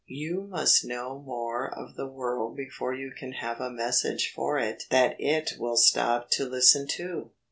[0.07, 4.85] You must know more of the world before you can have a message for it
[4.89, 7.29] that it will stop to listen to.